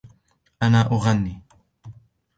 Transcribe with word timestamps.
أنا 0.63 0.81
أغني. 0.81 1.41